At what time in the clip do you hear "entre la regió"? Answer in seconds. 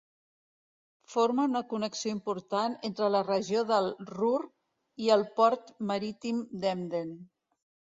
2.91-3.63